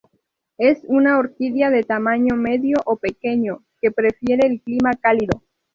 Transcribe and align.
Es 0.57 0.79
una 0.87 1.19
orquídea 1.19 1.69
de 1.69 1.83
tamaño 1.83 2.35
medio 2.35 2.77
o 2.85 2.95
pequeño, 2.97 3.63
que 3.79 3.91
prefiere 3.91 4.47
el 4.47 4.59
clima 4.59 4.95
cálido. 4.99 5.43